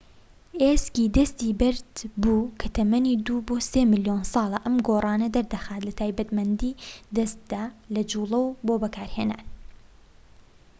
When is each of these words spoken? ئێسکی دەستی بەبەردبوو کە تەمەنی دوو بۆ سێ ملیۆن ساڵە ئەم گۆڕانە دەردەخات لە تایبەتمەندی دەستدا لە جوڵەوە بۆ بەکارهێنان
ئێسکی 0.61 1.05
دەستی 1.17 1.57
بەبەردبوو 1.59 2.51
کە 2.59 2.67
تەمەنی 2.75 3.19
دوو 3.25 3.39
بۆ 3.47 3.55
سێ 3.71 3.81
ملیۆن 3.91 4.21
ساڵە 4.33 4.59
ئەم 4.65 4.75
گۆڕانە 4.87 5.27
دەردەخات 5.35 5.81
لە 5.87 5.93
تایبەتمەندی 5.99 6.77
دەستدا 7.15 7.63
لە 7.93 8.01
جوڵەوە 8.11 8.49
بۆ 8.65 8.73
بەکارهێنان 8.83 9.43